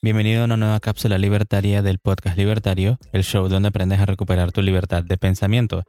Bienvenido 0.00 0.42
a 0.42 0.44
una 0.44 0.56
nueva 0.56 0.78
cápsula 0.78 1.18
libertaria 1.18 1.82
del 1.82 1.98
podcast 1.98 2.38
libertario, 2.38 2.98
el 3.12 3.24
show 3.24 3.48
donde 3.48 3.68
aprendes 3.68 3.98
a 3.98 4.06
recuperar 4.06 4.52
tu 4.52 4.62
libertad 4.62 5.02
de 5.02 5.16
pensamiento. 5.16 5.82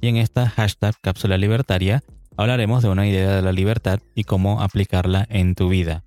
Y 0.00 0.08
en 0.08 0.16
esta 0.16 0.48
hashtag 0.48 0.94
cápsula 1.00 1.38
libertaria 1.38 2.02
hablaremos 2.36 2.82
de 2.82 2.88
una 2.88 3.06
idea 3.06 3.36
de 3.36 3.42
la 3.42 3.52
libertad 3.52 4.00
y 4.16 4.24
cómo 4.24 4.62
aplicarla 4.62 5.26
en 5.30 5.54
tu 5.54 5.68
vida. 5.68 6.04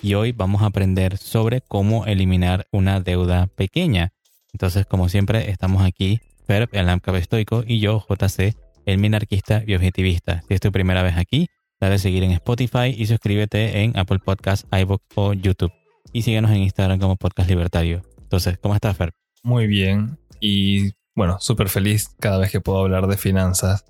Y 0.00 0.14
hoy 0.14 0.32
vamos 0.32 0.62
a 0.62 0.66
aprender 0.66 1.18
sobre 1.18 1.60
cómo 1.60 2.06
eliminar 2.06 2.66
una 2.72 3.00
deuda 3.00 3.46
pequeña. 3.46 4.12
Entonces, 4.54 4.86
como 4.86 5.08
siempre, 5.08 5.50
estamos 5.50 5.82
aquí, 5.82 6.20
Ferb, 6.46 6.70
el 6.72 6.88
AMCAP 6.88 7.16
estoico, 7.16 7.64
y 7.66 7.80
yo, 7.80 8.04
JC, 8.08 8.56
el 8.86 8.98
minarquista 8.98 9.62
y 9.66 9.74
objetivista. 9.74 10.42
Si 10.48 10.54
es 10.54 10.60
tu 10.60 10.72
primera 10.72 11.02
vez 11.02 11.16
aquí, 11.16 11.48
dale 11.84 11.98
seguir 11.98 12.24
en 12.24 12.32
Spotify 12.32 12.94
y 12.96 13.06
suscríbete 13.06 13.82
en 13.82 13.96
Apple 13.96 14.18
Podcasts, 14.18 14.66
iVoox 14.72 15.02
o 15.14 15.32
YouTube. 15.34 15.72
Y 16.12 16.22
síguenos 16.22 16.50
en 16.50 16.58
Instagram 16.58 16.98
como 16.98 17.16
Podcast 17.16 17.48
Libertario. 17.48 18.02
Entonces, 18.22 18.58
¿cómo 18.58 18.74
estás, 18.74 18.96
Fer? 18.96 19.12
Muy 19.42 19.66
bien. 19.66 20.18
Y 20.40 20.92
bueno, 21.14 21.38
súper 21.40 21.68
feliz 21.68 22.08
cada 22.18 22.38
vez 22.38 22.50
que 22.50 22.60
puedo 22.60 22.78
hablar 22.78 23.06
de 23.06 23.16
finanzas. 23.16 23.84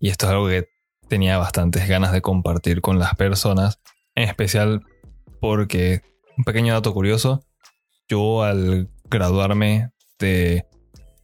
Y 0.00 0.08
esto 0.08 0.26
es 0.26 0.32
algo 0.32 0.48
que 0.48 0.68
tenía 1.08 1.38
bastantes 1.38 1.88
ganas 1.88 2.12
de 2.12 2.22
compartir 2.22 2.80
con 2.80 2.98
las 2.98 3.14
personas. 3.16 3.80
En 4.14 4.24
especial 4.24 4.82
porque, 5.40 6.00
un 6.38 6.44
pequeño 6.44 6.72
dato 6.72 6.94
curioso, 6.94 7.44
yo 8.08 8.42
al 8.42 8.88
graduarme 9.10 9.90
de 10.18 10.64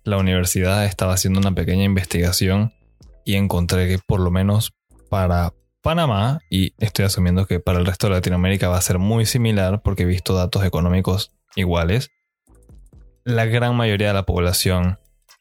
la 0.05 0.19
universidad 0.19 0.84
estaba 0.84 1.14
haciendo 1.14 1.41
una 1.41 1.55
pequeña 1.55 1.84
investigación 1.84 2.72
y 3.24 3.36
encontré 3.36 3.88
que 3.88 3.98
por 3.98 4.20
lo 4.20 4.30
menos 4.30 4.74
para 5.08 5.52
Panamá, 5.82 6.38
y 6.48 6.74
estoy 6.78 7.04
asumiendo 7.04 7.46
que 7.46 7.59
para 7.59 7.80
el 7.80 7.86
resto 7.86 8.06
de 8.06 8.14
Latinoamérica 8.14 8.68
va 8.68 8.78
a 8.78 8.82
ser 8.82 8.98
muy 8.98 9.27
similar 9.27 9.82
porque 9.82 10.05
he 10.05 10.06
visto 10.06 10.32
datos 10.32 10.64
económicos 10.64 11.32
iguales, 11.56 12.10
la 13.24 13.47
gran 13.47 13.75
mayoría 13.75 14.08
de 14.08 14.14
la 14.14 14.22
población 14.25 14.98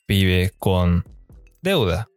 vive 0.07 0.51
con 0.57 1.05
deuda. 1.61 2.07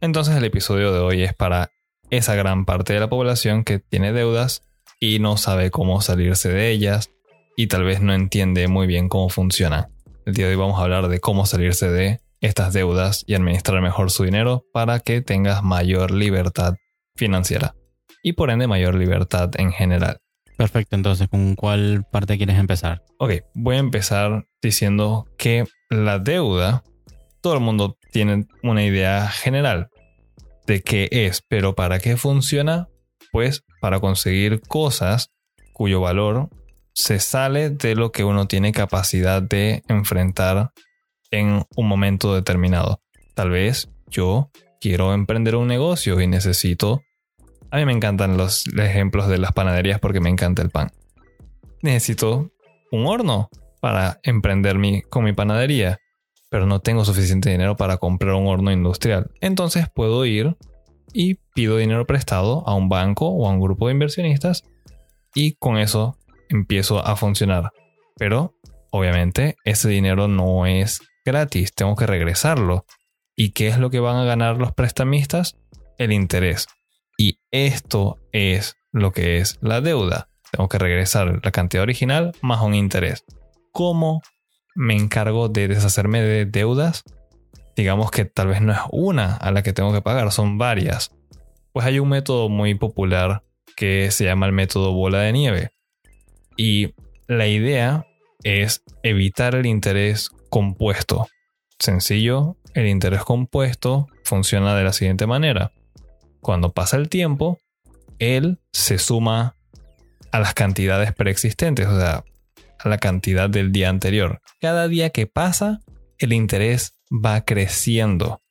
Entonces 0.00 0.34
el 0.34 0.44
episodio 0.44 0.92
de 0.92 1.00
hoy 1.00 1.22
es 1.22 1.34
para 1.34 1.72
esa 2.08 2.34
gran 2.34 2.64
parte 2.64 2.94
de 2.94 3.00
la 3.00 3.08
población 3.08 3.64
que 3.64 3.80
tiene 3.80 4.12
deudas 4.12 4.62
y 4.98 5.18
no 5.18 5.36
sabe 5.36 5.70
cómo 5.70 6.00
salirse 6.00 6.48
de 6.48 6.70
ellas 6.70 7.10
y 7.54 7.66
tal 7.66 7.84
vez 7.84 8.00
no 8.00 8.14
entiende 8.14 8.66
muy 8.66 8.86
bien 8.86 9.10
cómo 9.10 9.28
funciona. 9.28 9.90
El 10.24 10.32
día 10.32 10.46
de 10.46 10.52
hoy 10.52 10.58
vamos 10.58 10.80
a 10.80 10.84
hablar 10.84 11.08
de 11.08 11.20
cómo 11.20 11.44
salirse 11.44 11.90
de 11.90 12.20
estas 12.40 12.72
deudas 12.72 13.24
y 13.26 13.34
administrar 13.34 13.82
mejor 13.82 14.10
su 14.10 14.24
dinero 14.24 14.64
para 14.72 15.00
que 15.00 15.20
tengas 15.20 15.62
mayor 15.62 16.10
libertad 16.10 16.76
financiera 17.16 17.74
y 18.22 18.32
por 18.32 18.50
ende 18.50 18.66
mayor 18.66 18.94
libertad 18.94 19.50
en 19.58 19.72
general. 19.72 20.18
Perfecto, 20.56 20.94
entonces, 20.94 21.28
¿con 21.28 21.56
cuál 21.56 22.04
parte 22.10 22.36
quieres 22.36 22.58
empezar? 22.58 23.02
Ok, 23.18 23.32
voy 23.54 23.76
a 23.76 23.80
empezar 23.80 24.46
diciendo 24.62 25.26
que 25.36 25.64
la 25.90 26.18
deuda, 26.18 26.84
todo 27.40 27.54
el 27.54 27.60
mundo 27.60 27.98
tiene 28.12 28.46
una 28.62 28.84
idea 28.84 29.28
general 29.28 29.88
de 30.66 30.82
qué 30.82 31.08
es, 31.10 31.42
pero 31.48 31.74
para 31.74 31.98
qué 31.98 32.16
funciona, 32.16 32.88
pues 33.32 33.64
para 33.80 34.00
conseguir 34.00 34.60
cosas 34.60 35.30
cuyo 35.72 36.00
valor 36.00 36.48
se 36.94 37.18
sale 37.18 37.70
de 37.70 37.96
lo 37.96 38.12
que 38.12 38.22
uno 38.22 38.46
tiene 38.46 38.72
capacidad 38.72 39.42
de 39.42 39.82
enfrentar 39.88 40.70
en 41.32 41.64
un 41.76 41.88
momento 41.88 42.34
determinado. 42.34 43.00
Tal 43.34 43.50
vez 43.50 43.88
yo 44.06 44.50
quiero 44.84 45.14
emprender 45.14 45.56
un 45.56 45.66
negocio 45.66 46.20
y 46.20 46.26
necesito... 46.26 47.00
A 47.70 47.78
mí 47.78 47.86
me 47.86 47.94
encantan 47.94 48.36
los 48.36 48.66
ejemplos 48.66 49.28
de 49.28 49.38
las 49.38 49.52
panaderías 49.52 49.98
porque 49.98 50.20
me 50.20 50.28
encanta 50.28 50.60
el 50.60 50.68
pan. 50.68 50.90
Necesito 51.80 52.50
un 52.92 53.06
horno 53.06 53.48
para 53.80 54.20
emprender 54.24 54.76
mi, 54.76 55.00
con 55.00 55.24
mi 55.24 55.32
panadería, 55.32 56.00
pero 56.50 56.66
no 56.66 56.80
tengo 56.80 57.06
suficiente 57.06 57.48
dinero 57.48 57.78
para 57.78 57.96
comprar 57.96 58.34
un 58.34 58.46
horno 58.46 58.70
industrial. 58.72 59.30
Entonces 59.40 59.86
puedo 59.92 60.26
ir 60.26 60.54
y 61.14 61.36
pido 61.54 61.78
dinero 61.78 62.06
prestado 62.06 62.62
a 62.68 62.74
un 62.74 62.90
banco 62.90 63.28
o 63.28 63.48
a 63.48 63.52
un 63.52 63.60
grupo 63.60 63.86
de 63.86 63.94
inversionistas 63.94 64.64
y 65.34 65.54
con 65.54 65.78
eso 65.78 66.18
empiezo 66.50 67.04
a 67.04 67.16
funcionar. 67.16 67.70
Pero 68.16 68.54
obviamente 68.90 69.56
ese 69.64 69.88
dinero 69.88 70.28
no 70.28 70.66
es 70.66 71.00
gratis, 71.24 71.74
tengo 71.74 71.96
que 71.96 72.06
regresarlo. 72.06 72.84
¿Y 73.36 73.50
qué 73.50 73.68
es 73.68 73.78
lo 73.78 73.90
que 73.90 74.00
van 74.00 74.16
a 74.16 74.24
ganar 74.24 74.58
los 74.58 74.72
prestamistas? 74.72 75.56
El 75.98 76.12
interés. 76.12 76.66
Y 77.18 77.40
esto 77.50 78.18
es 78.32 78.76
lo 78.92 79.12
que 79.12 79.38
es 79.38 79.58
la 79.60 79.80
deuda. 79.80 80.28
Tengo 80.52 80.68
que 80.68 80.78
regresar 80.78 81.40
la 81.42 81.50
cantidad 81.50 81.82
original 81.82 82.32
más 82.42 82.62
un 82.62 82.74
interés. 82.74 83.24
¿Cómo 83.72 84.22
me 84.76 84.94
encargo 84.94 85.48
de 85.48 85.68
deshacerme 85.68 86.22
de 86.22 86.46
deudas? 86.46 87.02
Digamos 87.76 88.12
que 88.12 88.24
tal 88.24 88.48
vez 88.48 88.60
no 88.60 88.72
es 88.72 88.78
una 88.92 89.36
a 89.36 89.50
la 89.50 89.64
que 89.64 89.72
tengo 89.72 89.92
que 89.92 90.00
pagar, 90.00 90.30
son 90.30 90.58
varias. 90.58 91.10
Pues 91.72 91.86
hay 91.86 91.98
un 91.98 92.08
método 92.08 92.48
muy 92.48 92.76
popular 92.76 93.42
que 93.76 94.12
se 94.12 94.24
llama 94.24 94.46
el 94.46 94.52
método 94.52 94.92
bola 94.92 95.18
de 95.20 95.32
nieve. 95.32 95.70
Y 96.56 96.94
la 97.26 97.48
idea 97.48 98.06
es 98.44 98.84
evitar 99.02 99.56
el 99.56 99.66
interés 99.66 100.30
compuesto. 100.50 101.26
Sencillo, 101.80 102.56
el 102.74 102.88
interés 102.88 103.22
compuesto 103.22 104.08
funciona 104.24 104.76
de 104.76 104.84
la 104.84 104.92
siguiente 104.92 105.26
manera. 105.26 105.72
Cuando 106.40 106.72
pasa 106.72 106.96
el 106.96 107.08
tiempo, 107.08 107.58
él 108.18 108.58
se 108.72 108.98
suma 108.98 109.56
a 110.32 110.40
las 110.40 110.54
cantidades 110.54 111.14
preexistentes, 111.14 111.86
o 111.86 111.98
sea, 111.98 112.24
a 112.78 112.88
la 112.88 112.98
cantidad 112.98 113.48
del 113.48 113.72
día 113.72 113.88
anterior. 113.88 114.40
Cada 114.60 114.88
día 114.88 115.10
que 115.10 115.26
pasa, 115.26 115.80
el 116.18 116.32
interés 116.32 116.94
va 117.10 117.44
creciendo. 117.44 118.42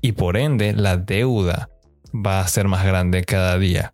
Y 0.00 0.12
por 0.12 0.36
ende, 0.36 0.74
la 0.74 0.98
deuda 0.98 1.70
va 2.14 2.40
a 2.40 2.48
ser 2.48 2.68
más 2.68 2.84
grande 2.84 3.24
cada 3.24 3.58
día. 3.58 3.90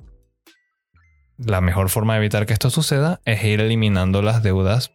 La 1.39 1.61
mejor 1.61 1.89
forma 1.89 2.15
de 2.15 2.19
evitar 2.19 2.45
que 2.45 2.53
esto 2.53 2.69
suceda 2.69 3.21
es 3.25 3.43
ir 3.45 3.61
eliminando 3.61 4.21
las 4.21 4.43
deudas 4.43 4.91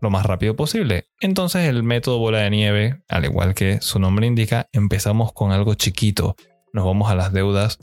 lo 0.00 0.10
más 0.10 0.26
rápido 0.26 0.56
posible. 0.56 1.06
Entonces 1.20 1.68
el 1.68 1.82
método 1.82 2.18
bola 2.18 2.38
de 2.40 2.50
nieve, 2.50 3.02
al 3.08 3.24
igual 3.24 3.54
que 3.54 3.80
su 3.80 3.98
nombre 3.98 4.26
indica, 4.26 4.68
empezamos 4.72 5.32
con 5.32 5.52
algo 5.52 5.74
chiquito. 5.74 6.36
Nos 6.72 6.84
vamos 6.84 7.10
a 7.10 7.14
las 7.14 7.32
deudas 7.32 7.78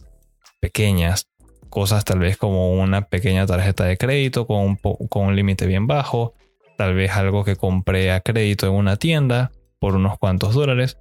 pequeñas, 0.59 1.27
cosas 1.69 2.05
tal 2.05 2.19
vez 2.19 2.37
como 2.37 2.71
una 2.71 3.01
pequeña 3.01 3.45
tarjeta 3.45 3.83
de 3.85 3.97
crédito 3.97 4.47
con 4.47 4.77
un, 4.81 5.35
límite 5.35 5.65
bien 5.65 5.87
bajo, 5.87 6.33
tal 6.77 6.95
vez 6.95 7.11
algo 7.11 7.43
que 7.43 7.55
compré 7.55 8.11
a 8.11 8.21
crédito 8.21 8.67
en 8.67 8.73
una 8.73 8.97
tienda 8.97 9.51
por 9.79 9.95
unos 9.95 10.17
cuantos 10.17 10.53
dólares. 10.53 10.97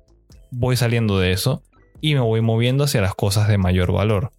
Voy 0.50 0.76
saliendo 0.76 1.18
de 1.18 1.32
eso 1.32 1.62
y 2.00 2.14
me 2.14 2.20
voy 2.20 2.40
moviendo 2.40 2.84
hacia 2.84 3.00
las 3.00 3.14
cosas 3.14 3.48
de 3.48 3.58
mayor 3.58 3.92
valor. 3.92 4.32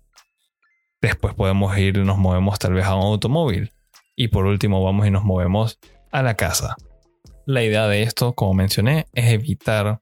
Después 1.02 1.34
podemos 1.34 1.78
ir 1.78 2.00
nos 2.00 2.18
movemos 2.18 2.58
tal 2.60 2.74
vez 2.74 2.86
a 2.86 2.96
un 2.96 3.04
automóvil. 3.04 3.72
Y 4.16 4.30
por 4.30 4.46
último 4.46 4.84
vamos 4.84 5.06
y 5.08 5.12
nos 5.12 5.24
movemos 5.24 5.78
a 6.12 6.24
la 6.24 6.36
casa. 6.36 6.76
La 7.46 7.64
idea 7.64 7.88
de 7.88 8.04
esto, 8.04 8.34
como 8.34 8.54
mencioné, 8.54 9.06
es 9.14 9.32
evitar 9.32 10.02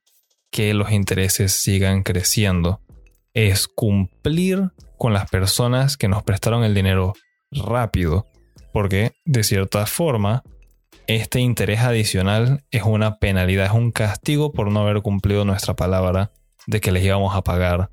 que 0.52 0.74
los 0.74 0.92
intereses 0.92 1.52
sigan 1.52 2.04
creciendo. 2.04 2.82
Es 3.34 3.68
cumplir 3.68 4.72
con 4.98 5.14
las 5.14 5.30
personas 5.30 5.98
que 5.98 6.08
nos 6.08 6.24
prestaron 6.24 6.64
el 6.64 6.74
dinero 6.74 7.14
rápido. 7.52 8.28
Porque, 8.72 9.12
de 9.26 9.44
cierta 9.44 9.86
forma, 9.86 10.44
este 11.08 11.40
interés 11.40 11.82
adicional 11.82 12.64
es 12.72 12.84
una 12.84 13.18
penalidad, 13.18 13.66
es 13.66 13.72
un 13.74 13.92
castigo 13.92 14.54
por 14.54 14.72
no 14.72 14.80
haber 14.82 15.02
cumplido 15.02 15.44
nuestra 15.44 15.76
palabra 15.76 16.32
de 16.66 16.80
que 16.80 16.92
les 16.92 17.04
íbamos 17.04 17.36
a 17.36 17.42
pagar 17.42 17.90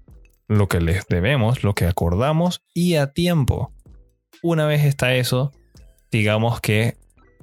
lo 0.46 0.68
que 0.68 0.80
les 0.80 1.06
debemos, 1.08 1.64
lo 1.64 1.74
que 1.74 1.86
acordamos 1.86 2.62
y 2.74 2.94
a 2.94 3.12
tiempo. 3.12 3.72
Una 4.42 4.66
vez 4.66 4.84
está 4.84 5.14
eso, 5.14 5.52
digamos 6.10 6.60
que 6.60 6.96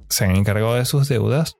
se 0.09 0.25
han 0.25 0.35
encargado 0.35 0.75
de 0.75 0.85
sus 0.85 1.07
deudas. 1.07 1.57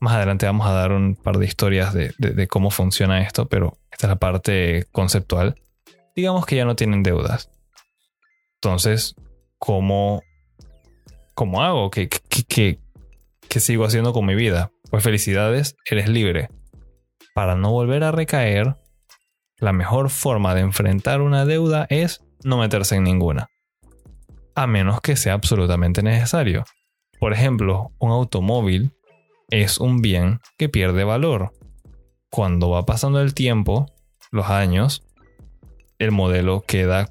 Más 0.00 0.14
adelante 0.14 0.46
vamos 0.46 0.66
a 0.66 0.72
dar 0.72 0.92
un 0.92 1.14
par 1.14 1.38
de 1.38 1.46
historias 1.46 1.92
de, 1.92 2.48
cómo 2.48 2.70
funciona 2.70 3.22
esto, 3.22 3.48
pero 3.48 3.78
esta 3.90 4.06
es 4.06 4.08
la 4.10 4.16
parte 4.16 4.86
conceptual. 4.92 5.60
Digamos 6.16 6.46
que 6.46 6.56
ya 6.56 6.64
no 6.64 6.76
tienen 6.76 7.02
deudas. 7.02 7.50
Entonces, 8.54 9.14
¿cómo, 9.58 10.22
cómo 11.34 11.62
hago? 11.62 11.90
¿Qué, 11.90 12.08
qué, 12.08 12.78
qué 13.48 13.60
sigo 13.60 13.84
haciendo 13.84 14.12
con 14.12 14.26
mi 14.26 14.34
vida? 14.34 14.70
Pues 14.90 15.04
felicidades, 15.04 15.76
eres 15.84 16.08
libre. 16.08 16.48
Para 17.34 17.54
no 17.54 17.70
volver 17.70 18.02
a 18.04 18.12
recaer, 18.12 18.76
la 19.58 19.72
mejor 19.72 20.08
forma 20.08 20.54
de 20.54 20.62
enfrentar 20.62 21.20
una 21.20 21.44
deuda 21.44 21.86
es 21.90 22.22
no 22.42 22.56
meterse 22.56 22.96
en 22.96 23.04
ninguna. 23.04 23.50
A 24.54 24.66
menos 24.66 25.00
que 25.00 25.16
sea 25.16 25.34
absolutamente 25.34 26.02
necesario. 26.02 26.64
Por 27.20 27.32
ejemplo, 27.32 27.92
un 27.98 28.10
automóvil 28.10 28.90
es 29.50 29.78
un 29.78 30.02
bien 30.02 30.40
que 30.58 30.68
pierde 30.68 31.04
valor. 31.04 31.52
Cuando 32.30 32.70
va 32.70 32.84
pasando 32.84 33.20
el 33.20 33.34
tiempo, 33.34 33.86
los 34.32 34.46
años, 34.46 35.04
el 36.00 36.10
modelo 36.10 36.64
queda 36.66 37.08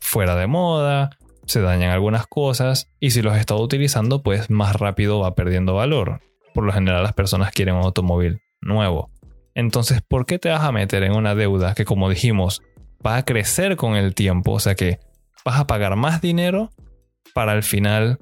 fuera 0.00 0.36
de 0.36 0.46
moda 0.46 1.16
se 1.46 1.60
dañan 1.60 1.90
algunas 1.90 2.26
cosas 2.26 2.90
y 3.00 3.10
si 3.10 3.22
los 3.22 3.36
está 3.36 3.54
utilizando, 3.54 4.22
pues 4.22 4.50
más 4.50 4.76
rápido 4.76 5.20
va 5.20 5.34
perdiendo 5.34 5.74
valor. 5.74 6.20
Por 6.52 6.64
lo 6.64 6.72
general 6.72 7.02
las 7.02 7.12
personas 7.12 7.52
quieren 7.52 7.76
un 7.76 7.84
automóvil 7.84 8.40
nuevo. 8.60 9.10
Entonces, 9.54 10.02
¿por 10.06 10.26
qué 10.26 10.38
te 10.38 10.50
vas 10.50 10.62
a 10.62 10.72
meter 10.72 11.02
en 11.02 11.12
una 11.12 11.34
deuda 11.34 11.74
que, 11.74 11.84
como 11.84 12.10
dijimos, 12.10 12.62
va 13.04 13.16
a 13.16 13.24
crecer 13.24 13.76
con 13.76 13.94
el 13.96 14.14
tiempo? 14.14 14.52
O 14.52 14.60
sea 14.60 14.74
que 14.74 14.98
vas 15.44 15.58
a 15.58 15.66
pagar 15.66 15.96
más 15.96 16.20
dinero 16.20 16.70
para 17.32 17.52
al 17.52 17.62
final 17.62 18.18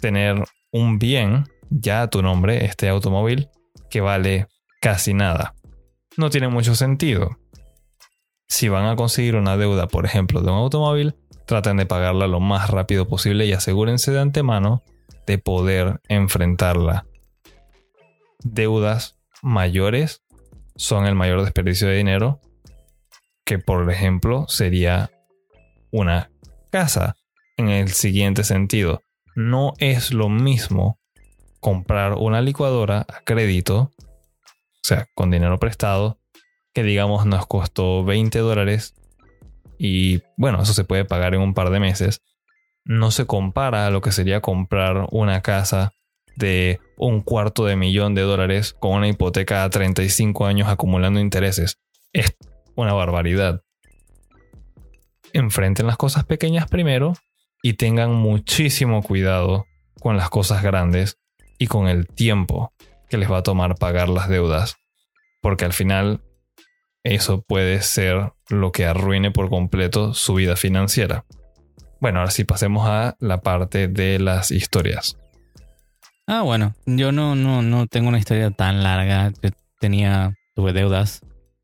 tener 0.00 0.44
un 0.72 0.98
bien 0.98 1.44
ya 1.70 2.02
a 2.02 2.10
tu 2.10 2.22
nombre, 2.22 2.64
este 2.64 2.88
automóvil, 2.88 3.48
que 3.90 4.00
vale 4.00 4.48
casi 4.80 5.14
nada. 5.14 5.54
No 6.16 6.30
tiene 6.30 6.48
mucho 6.48 6.74
sentido. 6.74 7.38
Si 8.48 8.68
van 8.68 8.86
a 8.86 8.96
conseguir 8.96 9.36
una 9.36 9.56
deuda, 9.56 9.88
por 9.88 10.04
ejemplo, 10.04 10.40
de 10.40 10.50
un 10.50 10.58
automóvil, 10.58 11.14
traten 11.46 11.76
de 11.76 11.86
pagarla 11.86 12.26
lo 12.26 12.40
más 12.40 12.70
rápido 12.70 13.06
posible 13.08 13.46
y 13.46 13.52
asegúrense 13.52 14.12
de 14.12 14.20
antemano 14.20 14.82
de 15.26 15.38
poder 15.38 16.00
enfrentarla. 16.08 17.06
Deudas 18.40 19.18
mayores 19.42 20.22
son 20.76 21.06
el 21.06 21.14
mayor 21.14 21.42
desperdicio 21.42 21.88
de 21.88 21.96
dinero, 21.96 22.40
que 23.44 23.58
por 23.58 23.90
ejemplo 23.90 24.46
sería 24.48 25.10
una 25.90 26.30
casa. 26.70 27.16
En 27.58 27.70
el 27.70 27.88
siguiente 27.88 28.44
sentido, 28.44 29.00
no 29.36 29.74
es 29.78 30.12
lo 30.12 30.28
mismo 30.28 30.98
comprar 31.60 32.14
una 32.14 32.40
licuadora 32.40 33.06
a 33.08 33.20
crédito, 33.20 33.92
o 33.98 34.82
sea, 34.82 35.06
con 35.14 35.30
dinero 35.30 35.58
prestado, 35.58 36.18
que 36.72 36.82
digamos 36.82 37.26
nos 37.26 37.46
costó 37.46 38.02
20 38.02 38.38
dólares 38.40 38.94
y 39.78 40.22
bueno, 40.36 40.62
eso 40.62 40.72
se 40.72 40.84
puede 40.84 41.04
pagar 41.04 41.34
en 41.34 41.42
un 41.42 41.54
par 41.54 41.70
de 41.70 41.80
meses, 41.80 42.22
no 42.84 43.10
se 43.10 43.26
compara 43.26 43.86
a 43.86 43.90
lo 43.90 44.00
que 44.00 44.10
sería 44.10 44.40
comprar 44.40 45.06
una 45.10 45.42
casa 45.42 45.92
de 46.36 46.80
un 46.96 47.20
cuarto 47.20 47.66
de 47.66 47.76
millón 47.76 48.14
de 48.14 48.22
dólares 48.22 48.74
con 48.78 48.92
una 48.92 49.08
hipoteca 49.08 49.64
a 49.64 49.70
35 49.70 50.46
años 50.46 50.68
acumulando 50.68 51.20
intereses. 51.20 51.78
Es 52.12 52.36
una 52.74 52.92
barbaridad. 52.92 53.62
Enfrenten 55.32 55.86
las 55.86 55.96
cosas 55.96 56.24
pequeñas 56.24 56.68
primero 56.68 57.14
y 57.62 57.74
tengan 57.74 58.14
muchísimo 58.14 59.02
cuidado 59.02 59.66
con 60.00 60.16
las 60.16 60.30
cosas 60.30 60.62
grandes 60.62 61.18
y 61.58 61.66
con 61.66 61.88
el 61.88 62.06
tiempo 62.06 62.72
que 63.08 63.18
les 63.18 63.30
va 63.30 63.38
a 63.38 63.42
tomar 63.42 63.76
pagar 63.76 64.08
las 64.08 64.28
deudas. 64.28 64.76
Porque 65.40 65.64
al 65.64 65.72
final 65.72 66.22
eso 67.02 67.42
puede 67.42 67.82
ser 67.82 68.32
lo 68.48 68.72
que 68.72 68.86
arruine 68.86 69.30
por 69.30 69.48
completo 69.48 70.14
su 70.14 70.34
vida 70.34 70.56
financiera. 70.56 71.24
Bueno, 72.00 72.18
ahora 72.18 72.30
sí 72.30 72.44
pasemos 72.44 72.86
a 72.88 73.16
la 73.20 73.40
parte 73.40 73.88
de 73.88 74.18
las 74.18 74.50
historias. 74.50 75.16
Ah, 76.26 76.42
bueno, 76.42 76.74
yo 76.84 77.12
no, 77.12 77.36
no, 77.36 77.62
no 77.62 77.86
tengo 77.86 78.08
una 78.08 78.18
historia 78.18 78.50
tan 78.50 78.82
larga. 78.82 79.32
Yo 79.42 79.50
tenía, 79.78 80.34
tuve 80.54 80.72
deudas, 80.72 81.20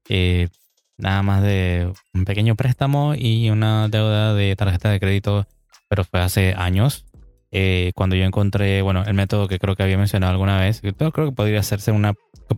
eh, 0.09 0.49
nada 0.97 1.23
más 1.23 1.43
de 1.43 1.93
un 2.15 2.25
pequeño 2.25 2.55
préstamo 2.55 3.15
y 3.17 3.51
una 3.51 3.89
deuda 3.89 4.35
de 4.35 4.55
tarjeta 4.55 4.91
de 4.91 5.01
crédito, 5.01 5.47
pero 5.93 6.05
fue 6.05 6.21
hace 6.21 6.55
años. 6.57 7.05
Eh, 7.51 7.93
cuando 7.95 8.17
yo 8.17 8.25
encontré, 8.25 8.81
bueno, 8.81 9.05
el 9.05 9.13
método 9.13 9.47
que 9.47 9.59
creo 9.59 9.77
que 9.77 9.83
había 9.83 9.99
mencionado 9.99 10.33
alguna 10.33 10.59
vez, 10.59 10.81
yo 10.81 10.95
creo 10.95 11.29
que 11.29 11.33
podría 11.33 11.61
hacerse 11.61 11.93
una 11.93 12.15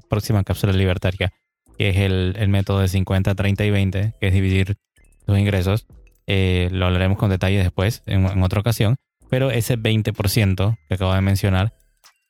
próxima 0.08 0.44
cápsula 0.44 0.72
libertaria 0.72 1.32
que 1.76 1.88
es 1.88 1.96
el, 1.96 2.48
método 2.48 2.78
de 2.78 2.86
50, 2.86 3.34
30 3.34 3.64
y 3.64 3.70
20, 3.72 4.14
que 4.20 4.28
es 4.28 4.32
dividir 4.32 4.76
los 5.26 5.36
ingresos. 5.36 5.88
Eh, 6.28 6.68
lo 6.70 6.86
hablaremos 6.86 7.18
con 7.18 7.28
detalle 7.28 7.58
después, 7.58 8.04
en, 8.06 8.40
otra 8.40 8.60
ocasión. 8.60 8.98
Pero 9.30 9.50
ese 9.50 9.76
20% 9.76 10.78
que 10.88 10.94
acabo 10.94 11.12
de 11.12 11.20
mencionar 11.20 11.74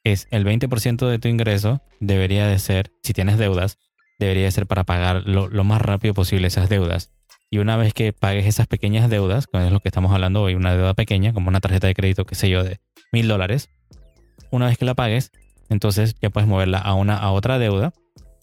es 0.04 0.26
el 0.30 0.46
20% 0.46 1.06
de 1.06 1.18
tu 1.18 1.28
ingreso 1.28 1.82
debería 2.00 2.46
de 2.46 2.58
ser, 2.58 2.92
si 3.02 3.12
tienes 3.12 3.36
deudas, 3.36 3.76
debería 4.18 4.44
de 4.44 4.52
ser 4.52 4.66
para 4.66 4.84
pagar 4.84 5.24
lo, 5.26 5.48
lo, 5.48 5.64
más 5.64 5.82
rápido 5.82 6.14
posible 6.14 6.46
esas 6.46 6.70
deudas. 6.70 7.12
Y 7.54 7.58
una 7.58 7.76
vez 7.76 7.94
que 7.94 8.12
pagues 8.12 8.46
esas 8.46 8.66
pequeñas 8.66 9.08
deudas, 9.08 9.46
con 9.46 9.62
es 9.62 9.70
lo 9.70 9.78
que 9.78 9.86
estamos 9.86 10.12
hablando 10.12 10.42
hoy, 10.42 10.56
una 10.56 10.74
deuda 10.74 10.92
pequeña, 10.92 11.32
como 11.32 11.50
una 11.50 11.60
tarjeta 11.60 11.86
de 11.86 11.94
crédito, 11.94 12.24
qué 12.26 12.34
sé 12.34 12.50
yo, 12.50 12.64
de 12.64 12.80
mil 13.12 13.28
dólares, 13.28 13.68
una 14.50 14.66
vez 14.66 14.76
que 14.76 14.84
la 14.84 14.94
pagues, 14.94 15.30
entonces 15.68 16.16
ya 16.20 16.30
puedes 16.30 16.48
moverla 16.48 16.78
a 16.78 16.94
una 16.94 17.16
a 17.16 17.30
otra 17.30 17.60
deuda 17.60 17.92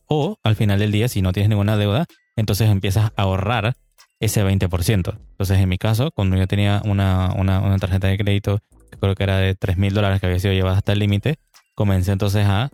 o 0.08 0.38
al 0.46 0.56
final 0.56 0.80
del 0.80 0.94
día, 0.94 1.10
si 1.10 1.22
no 1.22 1.34
tienes 1.34 1.50
ninguna 1.50 1.75
deuda, 1.75 2.06
entonces 2.38 2.69
empiezas 2.69 3.12
a 3.18 3.24
ahorrar 3.24 3.75
ese 4.22 4.46
20%. 4.46 4.69
Entonces, 4.88 5.60
en 5.60 5.68
mi 5.68 5.78
caso, 5.78 6.12
cuando 6.12 6.38
yo 6.38 6.48
tenía 6.48 6.81
una, 6.86 7.36
tarjeta 7.81 8.08
de 8.08 8.18
crédito, 8.18 8.60
creo 9.02 9.16
que 9.16 9.24
era 9.24 9.40
de 9.40 9.56
3 9.56 9.75
mil 9.75 9.94
dólares 9.94 10.22
que 10.22 10.28
había 10.28 10.40
sido 10.40 10.54
llevada 10.54 10.78
hasta 10.78 10.94
el 10.94 11.00
límite, 11.00 11.36
comencé 11.75 12.13
entonces 12.13 12.46
a, 12.46 12.69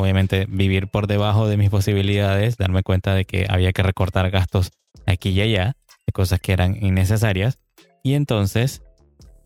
obviamente, 0.00 0.46
vivir 0.48 0.88
por 0.88 1.06
debajo 1.06 1.48
de 1.48 1.56
mis 1.56 1.70
posibilidades, 1.70 2.56
darme 2.56 2.82
cuenta 2.82 3.14
de 3.14 3.24
que 3.24 3.46
había 3.48 3.72
que 3.72 3.82
recortar 3.82 4.30
gastos 4.30 4.70
aquí 5.06 5.30
y 5.30 5.40
allá, 5.40 5.76
de 6.06 6.12
cosas 6.12 6.40
que 6.40 6.52
eran 6.52 6.76
innecesarias. 6.82 7.58
Y 8.02 8.14
entonces 8.14 8.82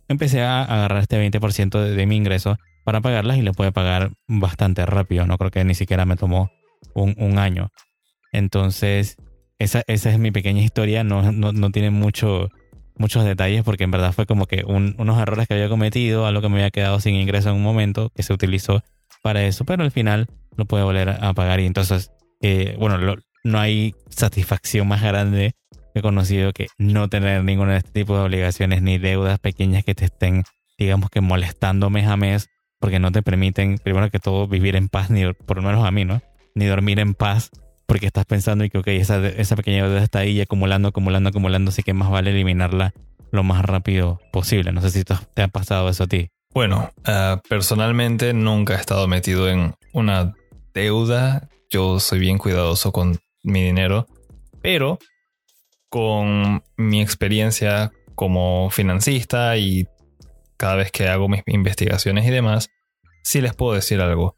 empecé 0.08 0.42
a 0.42 0.62
agarrar 0.62 1.02
este 1.02 1.18
20% 1.18 1.80
de, 1.80 2.06
mi 2.06 2.16
ingreso 2.16 2.56
para 2.84 3.00
pagarlas 3.00 3.38
y 3.38 3.42
lo 3.42 3.52
pude 3.52 3.72
pagar 3.72 4.12
bastante 4.28 4.84
rápido. 4.86 5.26
No 5.26 5.38
creo 5.38 5.50
que 5.50 5.64
ni 5.64 5.74
siquiera 5.74 6.04
me 6.04 6.16
tomó 6.16 6.50
un, 6.94 7.38
año. 7.38 7.70
Entonces, 8.32 9.16
esa, 9.58 9.82
esa, 9.86 10.10
es 10.10 10.18
mi 10.18 10.30
pequeña 10.30 10.62
historia, 10.62 11.02
no, 11.02 11.32
no, 11.32 11.70
tiene 11.70 11.90
mucho, 11.90 12.48
muchos 12.96 13.24
detalles 13.24 13.64
porque 13.64 13.84
en 13.84 13.90
verdad 13.90 14.12
fue 14.12 14.26
como 14.26 14.46
que 14.46 14.64
unos 14.64 15.18
errores 15.18 15.48
que 15.48 15.54
había 15.54 15.68
cometido, 15.68 16.26
algo 16.26 16.42
que 16.42 16.48
me 16.48 16.56
había 16.56 16.70
quedado 16.70 17.00
sin 17.00 17.14
ingreso 17.14 17.50
en 17.50 17.56
un 17.56 17.62
momento 17.62 18.10
que 18.14 18.22
se 18.22 18.32
utilizó 18.32 18.82
para 19.24 19.42
eso, 19.44 19.64
pero 19.64 19.82
al 19.82 19.90
final 19.90 20.28
lo 20.54 20.66
puede 20.66 20.84
volver 20.84 21.08
a 21.08 21.32
pagar 21.32 21.58
y 21.60 21.66
entonces, 21.66 22.12
eh, 22.42 22.76
bueno, 22.78 23.16
no 23.42 23.58
hay 23.58 23.94
satisfacción 24.10 24.86
más 24.86 25.02
grande 25.02 25.54
he 25.94 26.02
conocido 26.02 26.52
que 26.52 26.66
no 26.76 27.08
tener 27.08 27.42
ninguna 27.44 27.72
de 27.72 27.78
este 27.78 27.92
tipo 27.92 28.16
de 28.16 28.24
obligaciones 28.24 28.82
ni 28.82 28.98
deudas 28.98 29.38
pequeñas 29.38 29.84
que 29.84 29.94
te 29.94 30.04
estén, 30.04 30.42
digamos 30.76 31.08
que 31.08 31.20
molestando 31.20 31.88
mes 31.88 32.06
a 32.06 32.16
mes 32.16 32.48
porque 32.80 32.98
no 32.98 33.12
te 33.12 33.22
permiten, 33.22 33.78
primero 33.78 34.10
que 34.10 34.18
todo, 34.18 34.46
vivir 34.46 34.76
en 34.76 34.88
paz, 34.88 35.08
ni 35.08 35.32
por 35.32 35.56
lo 35.56 35.62
menos 35.62 35.86
a 35.86 35.90
mí, 35.90 36.04
¿no? 36.04 36.20
ni 36.54 36.66
dormir 36.66 36.98
en 37.00 37.14
paz 37.14 37.50
porque 37.86 38.06
estás 38.06 38.24
pensando 38.26 38.64
y 38.64 38.70
que, 38.70 38.78
ok, 38.78 38.88
esa, 38.88 39.26
esa 39.26 39.56
pequeña 39.56 39.86
deuda 39.86 40.02
está 40.02 40.20
ahí 40.20 40.40
acumulando, 40.40 40.88
acumulando, 40.88 41.30
acumulando, 41.30 41.70
así 41.70 41.82
que 41.82 41.94
más 41.94 42.10
vale 42.10 42.30
eliminarla 42.30 42.92
lo 43.30 43.42
más 43.42 43.64
rápido 43.64 44.20
posible. 44.32 44.72
No 44.72 44.80
sé 44.80 44.90
si 44.90 45.04
te 45.04 45.42
ha 45.42 45.48
pasado 45.48 45.88
eso 45.88 46.04
a 46.04 46.06
ti. 46.06 46.30
Bueno, 46.54 46.90
ah, 47.04 47.42
personalmente 47.48 48.32
nunca 48.32 48.74
he 48.74 48.80
estado 48.80 49.06
metido 49.08 49.48
en 49.48 49.74
una 49.92 50.34
deuda. 50.72 51.48
Yo 51.68 52.00
soy 52.00 52.20
bien 52.20 52.38
cuidadoso 52.38 52.92
con 52.92 53.18
mi 53.42 53.62
dinero, 53.62 54.06
pero 54.62 54.98
con 55.90 56.62
mi 56.76 57.02
experiencia 57.02 57.92
como 58.14 58.70
financista 58.70 59.56
y 59.56 59.86
cada 60.56 60.76
vez 60.76 60.92
que 60.92 61.08
hago 61.08 61.28
mis 61.28 61.42
investigaciones 61.46 62.26
y 62.26 62.30
demás, 62.30 62.70
sí 63.24 63.40
les 63.40 63.54
puedo 63.54 63.74
decir 63.74 64.00
algo 64.00 64.36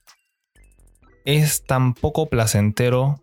es 1.26 1.64
tan 1.64 1.92
poco 1.92 2.26
placentero 2.26 3.20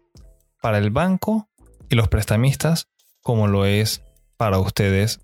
para 0.61 0.77
el 0.77 0.91
banco 0.91 1.47
y 1.89 1.95
los 1.95 2.09
prestamistas 2.09 2.89
como 3.21 3.47
lo 3.47 3.65
es 3.65 4.03
para 4.37 4.59
ustedes 4.59 5.21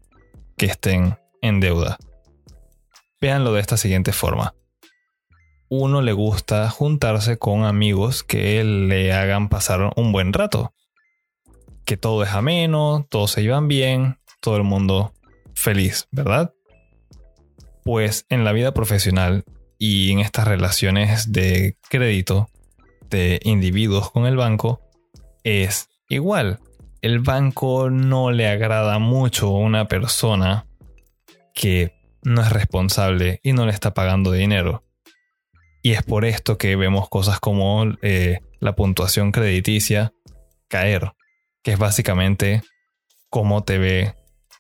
que 0.58 0.68
estén 0.68 1.18
en 1.42 1.60
deuda. 1.60 1.98
Véanlo 3.22 3.54
de 3.54 3.62
esta 3.62 3.78
siguiente 3.78 4.14
forma. 4.14 4.56
Uno 5.70 6.02
le 6.02 6.14
gusta 6.14 6.70
juntarse 6.70 7.38
con 7.38 7.64
amigos 7.64 8.24
que 8.24 8.64
le 8.64 9.14
hagan 9.14 9.50
pasar 9.50 9.94
un 9.96 10.12
buen 10.12 10.34
rato. 10.34 10.74
Que 11.86 11.98
todo 11.98 12.24
es 12.24 12.32
ameno, 12.32 13.06
todos 13.10 13.32
se 13.32 13.44
llevan 13.44 13.68
bien, 13.68 14.20
todo 14.42 14.58
el 14.58 14.64
mundo 14.64 15.14
feliz, 15.54 16.08
¿verdad? 16.12 16.54
Pues 17.84 18.26
en 18.30 18.46
la 18.46 18.52
vida 18.52 18.74
profesional 18.74 19.44
y 19.78 20.12
en 20.12 20.20
estas 20.20 20.48
relaciones 20.48 21.32
de 21.32 21.78
crédito, 21.90 22.50
de 23.10 23.40
individuos 23.44 24.12
con 24.12 24.26
el 24.26 24.38
banco 24.38 24.82
es 25.44 25.90
igual. 26.10 26.60
El 27.02 27.20
banco 27.20 27.90
no 27.90 28.32
le 28.32 28.48
agrada 28.48 29.00
mucho 29.00 29.48
a 29.48 29.60
una 29.60 29.88
persona 29.88 30.68
que 31.54 31.99
no 32.24 32.42
es 32.42 32.52
responsable 32.52 33.40
y 33.44 33.54
no 33.54 33.66
le 33.66 33.72
está 33.72 33.94
pagando 33.94 34.32
dinero. 34.32 34.84
Y 35.82 35.92
es 35.92 36.04
por 36.04 36.26
esto 36.26 36.58
que 36.58 36.76
vemos 36.76 37.10
cosas 37.10 37.40
como 37.40 37.86
eh, 38.02 38.40
la 38.60 38.76
puntuación 38.76 39.32
crediticia 39.32 40.14
caer, 40.68 41.14
que 41.64 41.72
es 41.72 41.80
básicamente 41.80 42.62
cómo 43.30 43.64
te 43.64 43.78
ve 43.78 44.16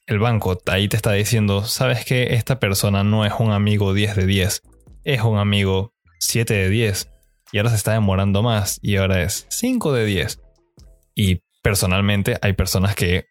el 0.08 0.20
banco. 0.20 0.58
Ahí 0.66 0.88
te 0.88 0.98
está 0.98 1.12
diciendo, 1.14 1.66
sabes 1.66 2.06
que 2.06 2.36
esta 2.36 2.60
persona 2.60 3.04
no 3.04 3.26
es 3.26 3.34
un 3.40 3.52
amigo 3.52 3.94
10 3.94 4.16
de 4.16 4.26
10, 4.26 4.62
es 5.04 5.22
un 5.22 5.38
amigo 5.38 5.94
7 6.20 6.54
de 6.54 6.70
10 6.70 7.10
y 7.52 7.58
ahora 7.58 7.70
se 7.72 7.76
está 7.78 7.94
demorando 7.94 8.44
más 8.44 8.80
y 8.82 8.96
ahora 8.98 9.22
es 9.22 9.46
5 9.50 9.94
de 9.94 10.06
10. 10.06 10.40
Y 11.16 11.42
personalmente 11.62 12.38
hay 12.42 12.54
personas 12.54 12.96
que 12.96 13.26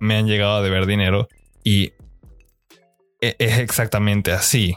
me 0.00 0.16
han 0.16 0.26
llegado 0.26 0.56
a 0.56 0.62
deber 0.62 0.86
dinero 0.86 1.28
y 1.64 1.92
es 3.20 3.58
exactamente 3.58 4.32
así. 4.32 4.76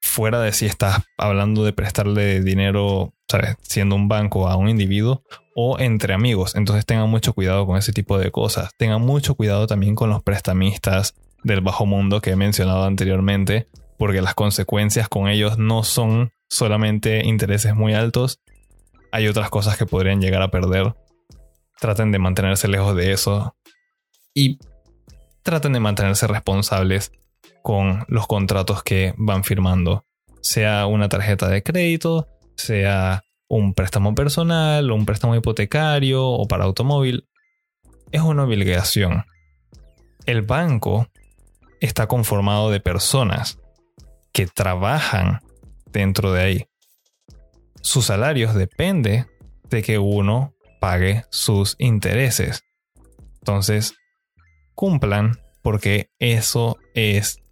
Fuera 0.00 0.40
de 0.40 0.52
si 0.52 0.66
estás 0.66 1.02
hablando 1.16 1.64
de 1.64 1.72
prestarle 1.72 2.40
dinero, 2.42 3.14
¿sabes? 3.28 3.56
Siendo 3.62 3.96
un 3.96 4.08
banco 4.08 4.48
a 4.48 4.56
un 4.56 4.68
individuo 4.68 5.22
o 5.54 5.78
entre 5.78 6.14
amigos. 6.14 6.54
Entonces 6.54 6.86
tengan 6.86 7.10
mucho 7.10 7.32
cuidado 7.32 7.66
con 7.66 7.76
ese 7.76 7.92
tipo 7.92 8.18
de 8.18 8.30
cosas. 8.30 8.70
Tengan 8.76 9.02
mucho 9.02 9.34
cuidado 9.34 9.66
también 9.66 9.94
con 9.94 10.08
los 10.08 10.22
prestamistas 10.22 11.14
del 11.42 11.60
bajo 11.60 11.86
mundo 11.86 12.20
que 12.20 12.30
he 12.30 12.36
mencionado 12.36 12.84
anteriormente, 12.84 13.66
porque 13.96 14.22
las 14.22 14.34
consecuencias 14.34 15.08
con 15.08 15.28
ellos 15.28 15.58
no 15.58 15.82
son 15.82 16.30
solamente 16.48 17.24
intereses 17.24 17.74
muy 17.74 17.94
altos, 17.94 18.40
hay 19.12 19.26
otras 19.28 19.50
cosas 19.50 19.76
que 19.76 19.86
podrían 19.86 20.20
llegar 20.20 20.42
a 20.42 20.50
perder. 20.50 20.94
Traten 21.80 22.12
de 22.12 22.18
mantenerse 22.18 22.68
lejos 22.68 22.96
de 22.96 23.12
eso 23.12 23.56
y 24.34 24.58
traten 25.42 25.72
de 25.72 25.80
mantenerse 25.80 26.26
responsables 26.26 27.12
con 27.68 28.06
los 28.08 28.26
contratos 28.26 28.82
que 28.82 29.12
van 29.18 29.44
firmando, 29.44 30.06
sea 30.40 30.86
una 30.86 31.10
tarjeta 31.10 31.50
de 31.50 31.62
crédito, 31.62 32.26
sea 32.56 33.24
un 33.46 33.74
préstamo 33.74 34.14
personal, 34.14 34.90
un 34.90 35.04
préstamo 35.04 35.36
hipotecario 35.36 36.24
o 36.26 36.48
para 36.48 36.64
automóvil. 36.64 37.28
Es 38.10 38.22
una 38.22 38.44
obligación. 38.44 39.26
El 40.24 40.40
banco 40.40 41.08
está 41.78 42.06
conformado 42.06 42.70
de 42.70 42.80
personas 42.80 43.58
que 44.32 44.46
trabajan 44.46 45.40
dentro 45.92 46.32
de 46.32 46.42
ahí. 46.42 46.64
Sus 47.82 48.06
salarios 48.06 48.54
depende 48.54 49.26
de 49.68 49.82
que 49.82 49.98
uno 49.98 50.54
pague 50.80 51.26
sus 51.30 51.76
intereses. 51.78 52.62
Entonces, 53.42 53.92
cumplan 54.74 55.32
porque 55.60 56.08
eso 56.18 56.78
es 56.94 57.42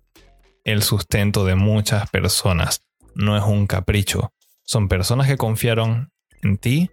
el 0.67 0.83
sustento 0.83 1.45
de 1.45 1.55
muchas 1.55 2.11
personas. 2.11 2.83
No 3.15 3.37
es 3.37 3.45
un 3.45 3.67
capricho. 3.69 4.33
Son 4.65 4.89
personas 4.89 5.29
que 5.29 5.37
confiaron 5.37 6.11
en 6.43 6.59
ti, 6.59 6.91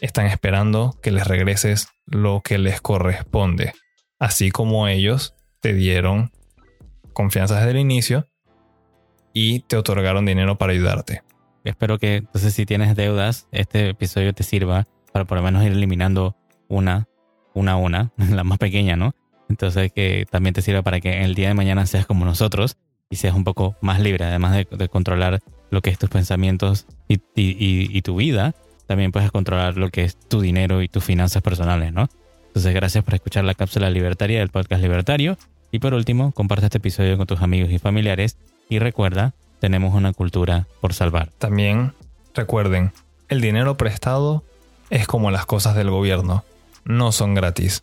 están 0.00 0.26
esperando 0.26 0.98
que 1.00 1.12
les 1.12 1.26
regreses 1.26 1.88
lo 2.04 2.42
que 2.42 2.58
les 2.58 2.80
corresponde, 2.80 3.74
así 4.18 4.50
como 4.50 4.88
ellos 4.88 5.34
te 5.60 5.72
dieron 5.72 6.32
confianza 7.12 7.56
desde 7.56 7.70
el 7.70 7.78
inicio 7.78 8.26
y 9.32 9.60
te 9.60 9.76
otorgaron 9.76 10.26
dinero 10.26 10.58
para 10.58 10.72
ayudarte. 10.72 11.22
Espero 11.62 11.98
que 11.98 12.16
entonces 12.16 12.54
si 12.54 12.66
tienes 12.66 12.96
deudas, 12.96 13.46
este 13.52 13.90
episodio 13.90 14.34
te 14.34 14.42
sirva 14.42 14.88
para 15.12 15.26
por 15.26 15.38
lo 15.38 15.44
menos 15.44 15.64
ir 15.64 15.72
eliminando 15.72 16.36
una, 16.66 17.08
una 17.54 17.72
a 17.72 17.76
una, 17.76 18.12
la 18.16 18.42
más 18.42 18.58
pequeña, 18.58 18.96
¿no? 18.96 19.14
Entonces 19.50 19.92
que 19.92 20.26
también 20.30 20.54
te 20.54 20.62
sirva 20.62 20.82
para 20.82 21.00
que 21.00 21.24
el 21.24 21.34
día 21.34 21.48
de 21.48 21.54
mañana 21.54 21.84
seas 21.84 22.06
como 22.06 22.24
nosotros 22.24 22.76
y 23.10 23.16
seas 23.16 23.34
un 23.34 23.42
poco 23.42 23.74
más 23.80 24.00
libre, 24.00 24.24
además 24.24 24.56
de, 24.56 24.88
controlar 24.88 25.40
lo 25.70 25.82
que 25.82 25.90
es 25.90 25.98
tus 25.98 26.08
pensamientos 26.08 26.86
y, 27.08 27.20
y, 27.34 28.02
tu 28.02 28.16
vida, 28.16 28.54
también 28.86 29.10
puedes 29.10 29.32
controlar 29.32 29.76
lo 29.76 29.90
que 29.90 30.04
es 30.04 30.16
tu 30.16 30.40
dinero 30.40 30.82
y 30.82 30.88
tus 30.88 31.02
finanzas 31.02 31.42
personales, 31.42 31.92
¿no? 31.92 32.08
Entonces 32.46 32.72
gracias 32.72 33.02
por 33.02 33.14
escuchar 33.14 33.44
la 33.44 33.54
cápsula 33.54 33.90
libertaria 33.90 34.38
del 34.38 34.50
podcast 34.50 34.82
libertario 34.82 35.36
y 35.72 35.80
por 35.80 35.94
último, 35.94 36.30
comparte 36.30 36.66
este 36.66 36.78
episodio 36.78 37.16
con 37.16 37.26
tus 37.26 37.42
amigos 37.42 37.72
y 37.72 37.78
familiares 37.78 38.36
y 38.68 38.78
recuerda, 38.78 39.34
tenemos 39.58 39.94
una 39.94 40.12
cultura 40.12 40.68
por 40.80 40.94
salvar. 40.94 41.30
También 41.38 41.92
recuerden, 42.34 42.92
el 43.28 43.40
dinero 43.40 43.76
prestado 43.76 44.44
es 44.90 45.08
como 45.08 45.32
las 45.32 45.44
cosas 45.44 45.74
del 45.74 45.90
gobierno, 45.90 46.44
no 46.84 47.10
son 47.10 47.34
gratis. 47.34 47.82